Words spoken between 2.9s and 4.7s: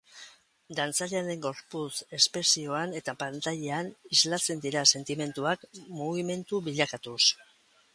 eta pantailan islatzen